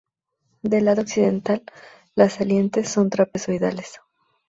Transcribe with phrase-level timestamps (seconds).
[0.63, 1.63] Del lado occidental
[2.15, 3.99] las salientes son trapezoidales.